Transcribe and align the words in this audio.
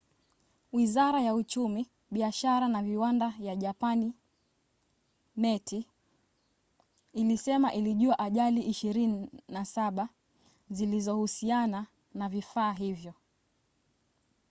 wizara 0.71 1.21
ya 1.21 1.35
uchumi 1.35 1.87
biashara 2.11 2.67
na 2.67 2.83
viwanda 2.83 3.33
ya 3.39 3.55
japani 3.55 4.13
meti 5.35 5.87
ilisema 7.13 7.73
ilijua 7.73 8.19
ajali 8.19 8.61
27 8.61 10.07
zilizohusiana 10.71 11.87
na 12.13 12.29
vifaa 12.29 12.71
hivyo 12.73 13.13